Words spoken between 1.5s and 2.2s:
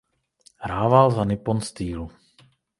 Steel.